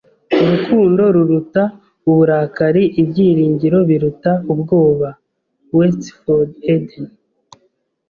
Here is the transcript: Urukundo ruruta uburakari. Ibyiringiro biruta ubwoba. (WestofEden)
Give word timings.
Urukundo 0.43 1.01
ruruta 1.15 1.63
uburakari. 2.09 2.83
Ibyiringiro 3.01 3.77
biruta 3.89 4.31
ubwoba. 4.53 5.09
(WestofEden) 5.75 6.89